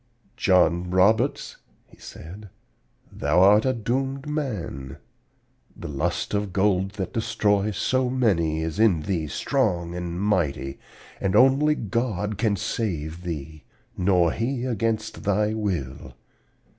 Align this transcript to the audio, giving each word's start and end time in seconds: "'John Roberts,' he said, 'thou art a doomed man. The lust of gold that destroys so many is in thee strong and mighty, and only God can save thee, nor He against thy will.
"'John 0.35 0.89
Roberts,' 0.89 1.57
he 1.85 1.99
said, 1.99 2.49
'thou 3.11 3.39
art 3.39 3.65
a 3.67 3.73
doomed 3.73 4.25
man. 4.27 4.97
The 5.77 5.87
lust 5.87 6.33
of 6.33 6.51
gold 6.51 6.93
that 6.93 7.13
destroys 7.13 7.77
so 7.77 8.09
many 8.09 8.63
is 8.63 8.79
in 8.79 9.03
thee 9.03 9.27
strong 9.27 9.93
and 9.93 10.19
mighty, 10.19 10.79
and 11.19 11.35
only 11.35 11.75
God 11.75 12.39
can 12.39 12.55
save 12.55 13.21
thee, 13.21 13.63
nor 13.95 14.31
He 14.31 14.65
against 14.65 15.21
thy 15.21 15.53
will. 15.53 16.15